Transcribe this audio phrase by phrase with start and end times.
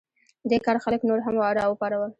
[0.49, 2.09] دې کار خلک نور هم راوپارول.